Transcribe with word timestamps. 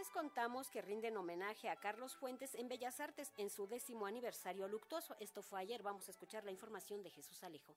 les 0.00 0.08
contamos 0.08 0.70
que 0.70 0.80
rinden 0.80 1.18
homenaje 1.18 1.68
a 1.68 1.76
Carlos 1.76 2.16
Fuentes 2.16 2.54
en 2.54 2.68
Bellas 2.68 3.00
Artes 3.00 3.34
en 3.36 3.50
su 3.50 3.66
décimo 3.66 4.06
aniversario 4.06 4.66
luctuoso. 4.66 5.14
Esto 5.20 5.42
fue 5.42 5.60
ayer. 5.60 5.82
Vamos 5.82 6.08
a 6.08 6.10
escuchar 6.10 6.42
la 6.42 6.50
información 6.50 7.02
de 7.02 7.10
Jesús 7.10 7.44
Alejo. 7.44 7.76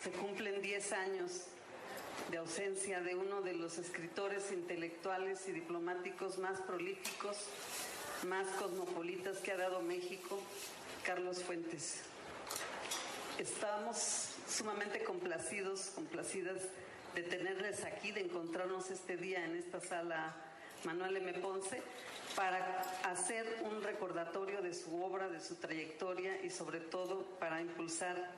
Se 0.00 0.12
cumplen 0.12 0.60
10 0.60 0.92
años 0.92 1.46
de 2.30 2.36
ausencia 2.36 3.00
de 3.00 3.14
uno 3.14 3.40
de 3.40 3.54
los 3.54 3.78
escritores 3.78 4.52
intelectuales 4.52 5.48
y 5.48 5.52
diplomáticos 5.52 6.36
más 6.36 6.60
prolíficos, 6.60 7.48
más 8.26 8.46
cosmopolitas 8.58 9.38
que 9.38 9.52
ha 9.52 9.56
dado 9.56 9.80
México, 9.80 10.38
Carlos 11.06 11.42
Fuentes. 11.42 12.07
Estamos 13.38 14.30
sumamente 14.48 15.04
complacidos, 15.04 15.92
complacidas 15.94 16.60
de 17.14 17.22
tenerles 17.22 17.84
aquí, 17.84 18.10
de 18.10 18.22
encontrarnos 18.22 18.90
este 18.90 19.16
día 19.16 19.44
en 19.44 19.54
esta 19.54 19.80
sala 19.80 20.34
Manuel 20.84 21.18
M. 21.18 21.32
Ponce 21.34 21.80
para 22.34 22.80
hacer 23.04 23.62
un 23.64 23.80
recordatorio 23.80 24.60
de 24.60 24.74
su 24.74 25.00
obra, 25.00 25.28
de 25.28 25.40
su 25.40 25.54
trayectoria 25.54 26.44
y 26.44 26.50
sobre 26.50 26.80
todo 26.80 27.38
para 27.38 27.60
impulsar 27.60 28.28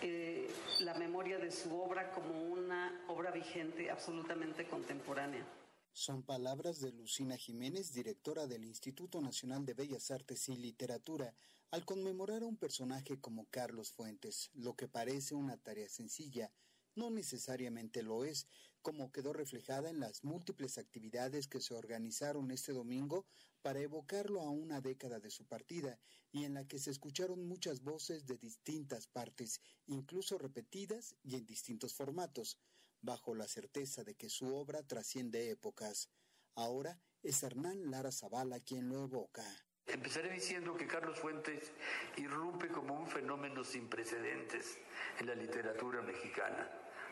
eh, 0.00 0.50
la 0.80 0.94
memoria 0.94 1.38
de 1.38 1.50
su 1.50 1.78
obra 1.78 2.10
como 2.12 2.42
una 2.44 3.04
obra 3.08 3.30
vigente, 3.30 3.90
absolutamente 3.90 4.66
contemporánea. 4.66 5.44
Son 5.92 6.22
palabras 6.22 6.80
de 6.80 6.92
Lucina 6.92 7.36
Jiménez, 7.36 7.92
directora 7.92 8.46
del 8.46 8.64
Instituto 8.64 9.20
Nacional 9.20 9.66
de 9.66 9.74
Bellas 9.74 10.10
Artes 10.10 10.48
y 10.48 10.56
Literatura, 10.56 11.34
al 11.70 11.84
conmemorar 11.84 12.42
a 12.42 12.46
un 12.46 12.56
personaje 12.56 13.20
como 13.20 13.46
Carlos 13.50 13.92
Fuentes, 13.92 14.50
lo 14.54 14.74
que 14.74 14.88
parece 14.88 15.34
una 15.34 15.58
tarea 15.58 15.88
sencilla, 15.88 16.50
no 16.94 17.10
necesariamente 17.10 18.02
lo 18.02 18.24
es, 18.24 18.46
como 18.80 19.12
quedó 19.12 19.34
reflejada 19.34 19.90
en 19.90 20.00
las 20.00 20.24
múltiples 20.24 20.78
actividades 20.78 21.46
que 21.46 21.60
se 21.60 21.74
organizaron 21.74 22.50
este 22.50 22.72
domingo 22.72 23.26
para 23.60 23.80
evocarlo 23.80 24.40
a 24.40 24.50
una 24.50 24.80
década 24.80 25.20
de 25.20 25.30
su 25.30 25.44
partida 25.44 26.00
y 26.32 26.44
en 26.44 26.54
la 26.54 26.66
que 26.66 26.78
se 26.78 26.90
escucharon 26.90 27.46
muchas 27.46 27.82
voces 27.82 28.26
de 28.26 28.38
distintas 28.38 29.06
partes, 29.06 29.60
incluso 29.86 30.38
repetidas 30.38 31.16
y 31.22 31.36
en 31.36 31.44
distintos 31.44 31.92
formatos, 31.94 32.58
bajo 33.02 33.34
la 33.34 33.46
certeza 33.46 34.04
de 34.04 34.14
que 34.14 34.30
su 34.30 34.54
obra 34.54 34.82
trasciende 34.82 35.50
épocas. 35.50 36.08
Ahora 36.54 36.98
es 37.22 37.42
Hernán 37.42 37.90
Lara 37.90 38.10
Zavala 38.10 38.58
quien 38.60 38.88
lo 38.88 39.04
evoca. 39.04 39.67
Empezaré 39.88 40.30
diciendo 40.30 40.76
que 40.76 40.86
Carlos 40.86 41.18
Fuentes 41.18 41.72
irrumpe 42.16 42.68
como 42.68 42.94
un 42.94 43.06
fenómeno 43.06 43.64
sin 43.64 43.88
precedentes 43.88 44.78
en 45.18 45.26
la 45.26 45.34
literatura 45.34 46.02
mexicana. 46.02 46.68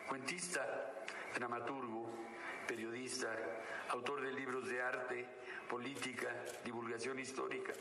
Cuentista, 0.06 0.92
dramaturgo, 1.34 2.10
periodista, 2.68 3.34
autor 3.88 4.20
de 4.20 4.33
libros 4.33 4.68
de 4.68 4.83
arte, 4.83 5.27
política, 5.70 6.28
divulgación 6.64 7.18
histórica 7.18 7.72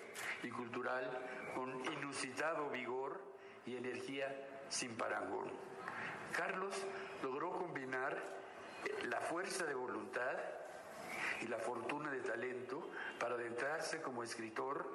y 0.44 0.50
cultural 0.50 1.52
con 1.54 1.72
inusitado 1.94 2.70
vigor 2.70 3.22
y 3.66 3.76
energía 3.76 4.64
sin 4.70 4.96
parangón. 4.96 5.52
Carlos 6.32 6.76
logró 7.22 7.52
combinar 7.52 8.18
la 9.06 9.20
fuerza 9.20 9.66
de 9.66 9.74
voluntad 9.74 10.38
y 11.42 11.48
la 11.48 11.60
fortuna 11.60 12.12
de 12.12 12.22
talento 12.22 12.92
para 13.20 13.36
adentrarse 13.36 14.02
como 14.02 14.24
escritor 14.24 14.94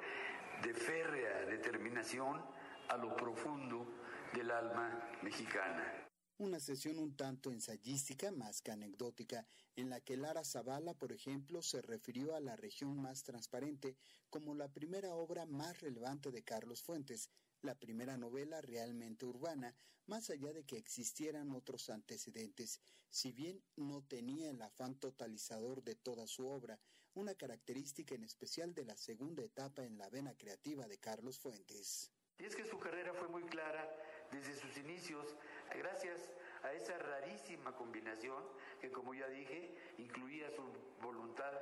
de 0.61 0.73
férrea 0.73 1.45
determinación 1.45 2.41
a 2.89 2.97
lo 2.97 3.15
profundo 3.15 3.87
del 4.33 4.51
alma 4.51 5.09
mexicana. 5.21 6.07
Una 6.37 6.59
sesión 6.59 6.97
un 6.97 7.15
tanto 7.15 7.51
ensayística 7.51 8.31
más 8.31 8.61
que 8.61 8.71
anecdótica, 8.71 9.45
en 9.75 9.89
la 9.89 10.01
que 10.01 10.17
Lara 10.17 10.43
Zavala, 10.43 10.93
por 10.93 11.11
ejemplo, 11.11 11.61
se 11.61 11.81
refirió 11.81 12.35
a 12.35 12.39
la 12.39 12.55
región 12.55 12.99
más 12.99 13.23
transparente 13.23 13.95
como 14.29 14.55
la 14.55 14.67
primera 14.67 15.13
obra 15.13 15.45
más 15.45 15.79
relevante 15.81 16.31
de 16.31 16.43
Carlos 16.43 16.81
Fuentes, 16.81 17.29
la 17.61 17.75
primera 17.75 18.17
novela 18.17 18.61
realmente 18.61 19.25
urbana, 19.25 19.75
más 20.07 20.29
allá 20.29 20.53
de 20.53 20.63
que 20.63 20.77
existieran 20.77 21.51
otros 21.51 21.89
antecedentes, 21.89 22.81
si 23.09 23.31
bien 23.31 23.63
no 23.75 24.03
tenía 24.03 24.49
el 24.49 24.61
afán 24.61 24.95
totalizador 24.99 25.83
de 25.83 25.95
toda 25.95 26.27
su 26.27 26.47
obra, 26.47 26.79
una 27.13 27.35
característica 27.35 28.15
en 28.15 28.23
especial 28.23 28.73
de 28.73 28.85
la 28.85 28.97
segunda 28.97 29.43
etapa 29.43 29.83
en 29.83 29.97
la 29.97 30.09
vena 30.09 30.33
creativa 30.35 30.87
de 30.87 30.97
Carlos 30.97 31.39
Fuentes. 31.39 32.11
Y 32.39 32.45
es 32.45 32.55
que 32.55 32.65
su 32.65 32.79
carrera 32.79 33.13
fue 33.13 33.27
muy 33.27 33.43
clara 33.43 33.87
desde 34.31 34.55
sus 34.55 34.75
inicios, 34.77 35.35
gracias 35.77 36.31
a 36.63 36.73
esa 36.73 36.97
rarísima 36.97 37.75
combinación 37.75 38.43
que, 38.79 38.91
como 38.91 39.13
ya 39.13 39.27
dije, 39.27 39.75
incluía 39.97 40.49
su 40.51 40.63
voluntad 41.01 41.53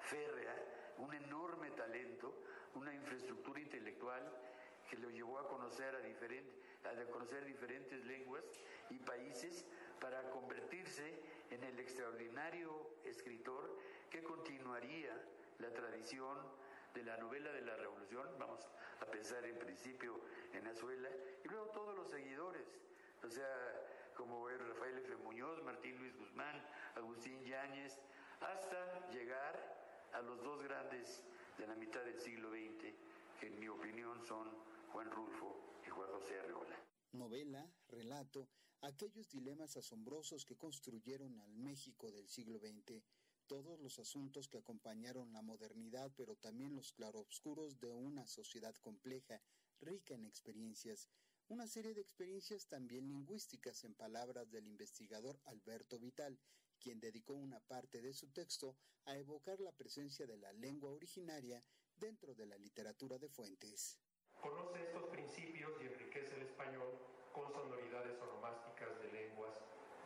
férrea, 0.00 0.54
un 0.98 1.14
enorme 1.14 1.70
talento, 1.70 2.44
una 2.74 2.94
infraestructura 2.94 3.60
intelectual 3.60 4.22
que 4.88 4.96
lo 4.96 5.10
llevó 5.10 5.38
a 5.38 5.48
conocer 5.48 5.94
a, 5.94 6.88
a 6.88 7.04
conocer 7.10 7.44
diferentes 7.44 8.04
lenguas 8.04 8.44
y 8.90 8.98
países 8.98 9.64
para 10.00 10.30
convertirse 10.30 11.20
en 11.50 11.62
el 11.64 11.78
extraordinario 11.78 12.90
escritor 13.04 13.78
que 14.10 14.22
continuaría 14.22 15.14
la 15.58 15.72
tradición 15.72 16.38
de 16.94 17.02
la 17.02 17.16
novela 17.18 17.52
de 17.52 17.62
la 17.62 17.76
revolución, 17.76 18.26
vamos 18.38 18.68
a 19.00 19.06
pensar 19.06 19.44
en 19.44 19.58
principio 19.58 20.20
en 20.52 20.66
Azuela, 20.66 21.08
y 21.44 21.48
luego 21.48 21.66
todos 21.66 21.94
los 21.94 22.08
seguidores, 22.08 22.66
o 23.22 23.28
sea, 23.28 23.48
como 24.16 24.48
Rafael 24.48 24.98
F. 24.98 25.16
Muñoz, 25.16 25.62
Martín 25.62 25.96
Luis 25.98 26.16
Guzmán, 26.16 26.60
Agustín 26.96 27.44
Yáñez, 27.44 28.00
hasta 28.40 29.08
llegar 29.10 29.78
a 30.12 30.20
los 30.22 30.42
dos 30.42 30.62
grandes 30.62 31.22
de 31.58 31.66
la 31.66 31.74
mitad 31.74 32.02
del 32.04 32.18
siglo 32.20 32.50
XX, 32.50 32.94
que 33.38 33.46
en 33.46 33.60
mi 33.60 33.68
opinión 33.68 34.20
son 34.24 34.48
Juan 34.92 35.10
Rulfo 35.10 35.80
y 35.86 35.90
Juan 35.90 36.08
José. 36.10 36.34
Novela, 37.12 37.70
relato, 37.88 38.48
aquellos 38.80 39.28
dilemas 39.28 39.76
asombrosos 39.76 40.44
que 40.44 40.56
construyeron 40.56 41.40
al 41.40 41.56
México 41.56 42.10
del 42.12 42.28
siglo 42.28 42.58
XX, 42.58 43.02
todos 43.46 43.80
los 43.80 43.98
asuntos 43.98 44.48
que 44.48 44.58
acompañaron 44.58 45.32
la 45.32 45.42
modernidad, 45.42 46.12
pero 46.16 46.36
también 46.36 46.76
los 46.76 46.92
claroscuros 46.92 47.80
de 47.80 47.92
una 47.92 48.26
sociedad 48.26 48.74
compleja, 48.76 49.40
rica 49.80 50.14
en 50.14 50.24
experiencias, 50.24 51.08
una 51.48 51.66
serie 51.66 51.94
de 51.94 52.02
experiencias 52.02 52.66
también 52.66 53.08
lingüísticas 53.08 53.84
en 53.84 53.94
palabras 53.94 54.50
del 54.50 54.66
investigador 54.66 55.40
Alberto 55.46 55.98
Vital, 55.98 56.38
quien 56.78 57.00
dedicó 57.00 57.34
una 57.34 57.60
parte 57.60 58.02
de 58.02 58.12
su 58.12 58.28
texto 58.28 58.76
a 59.06 59.16
evocar 59.16 59.58
la 59.60 59.72
presencia 59.72 60.26
de 60.26 60.36
la 60.36 60.52
lengua 60.52 60.90
originaria 60.90 61.64
dentro 61.96 62.34
de 62.34 62.46
la 62.46 62.58
literatura 62.58 63.18
de 63.18 63.28
Fuentes. 63.28 63.98
Conoce 64.42 64.82
estos 64.82 65.04
principios 65.04 65.72
y 65.80 65.86
enriquece 65.86 66.36
el 66.36 66.42
español 66.42 66.88
con 67.32 67.50
sonoridades 67.52 68.20
onomásticas 68.20 68.98
de 69.00 69.12
lenguas 69.12 69.54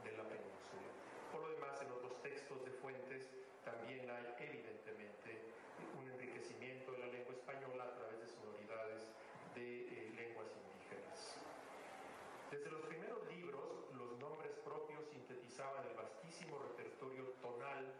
de 0.05 0.13
la 0.13 0.25
península. 0.25 0.89
Por 1.31 1.43
lo 1.43 1.49
demás, 1.51 1.81
en 1.83 1.91
otros 1.93 2.21
textos 2.23 2.65
de 2.65 2.73
fuentes 2.73 3.29
también 3.65 4.09
hay 4.11 4.35
evidentemente 4.39 5.39
un 5.99 6.11
enriquecimiento 6.11 6.93
de 6.93 6.99
la 6.99 7.07
lengua 7.07 7.33
española 7.33 7.85
a 7.85 7.95
través 7.95 8.19
de 8.21 8.27
sonoridades 8.27 9.07
de 9.55 9.87
eh, 9.87 10.13
lenguas 10.17 10.49
indígenas. 10.57 11.37
Desde 12.51 12.71
los 12.71 12.83
primeros 12.83 13.25
libros, 13.33 13.87
los 13.95 14.19
nombres 14.19 14.53
propios 14.65 15.07
sintetizaban 15.09 15.87
el 15.87 15.95
vastísimo 15.95 16.59
repertorio 16.59 17.25
tonal 17.41 17.95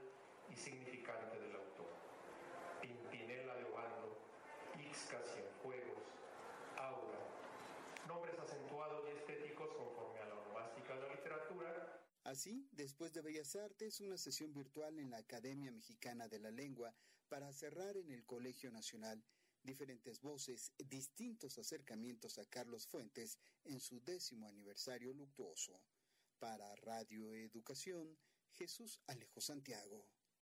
y 0.51 0.57
significante 0.57 1.39
del 1.39 1.55
autor. 1.57 1.93
Pimpinela 2.81 3.55
de 3.55 3.65
Obando, 3.65 4.19
Ixca 4.77 5.23
Cienfuegos, 5.23 6.05
Aura, 6.77 7.23
nombres 8.09 8.39
acentuados 8.39 9.07
y 9.09 9.17
estéticos 9.17 9.71
conforme 9.73 10.21
a 10.21 10.27
la 10.27 10.35
Así, 12.25 12.69
después 12.73 13.13
de 13.13 13.21
Bellas 13.21 13.57
Artes, 13.57 14.01
una 14.01 14.17
sesión 14.17 14.53
virtual 14.53 14.99
en 14.99 15.11
la 15.11 15.19
Academia 15.19 15.73
Mexicana 15.73 16.29
de 16.29 16.39
la 16.39 16.51
Lengua 16.51 16.95
para 17.29 17.53
cerrar 17.53 17.97
en 17.97 18.11
el 18.11 18.25
Colegio 18.25 18.71
Nacional 18.71 19.23
diferentes 19.63 20.21
voces, 20.21 20.73
distintos 20.79 21.59
acercamientos 21.59 22.39
a 22.39 22.45
Carlos 22.47 22.87
Fuentes 22.87 23.39
en 23.65 23.81
su 23.81 24.01
décimo 24.01 24.49
aniversario 24.49 25.13
luctuoso. 25.13 25.81
Para 26.39 26.75
Radio 26.77 27.35
Educación, 27.35 28.19
Jesús 28.53 29.01
Alejo 29.07 29.41
Santiago. 29.41 30.07